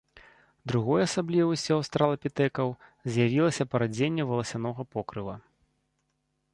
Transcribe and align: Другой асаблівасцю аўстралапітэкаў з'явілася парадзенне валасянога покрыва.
Другой 0.71 0.99
асаблівасцю 1.07 1.71
аўстралапітэкаў 1.75 2.67
з'явілася 3.17 3.63
парадзенне 3.75 4.23
валасянога 4.31 4.81
покрыва. 4.97 5.35